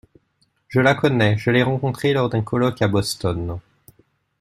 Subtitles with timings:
[0.67, 3.59] Je la connais, je l’ai rencontrée lors d’un colloque à Boston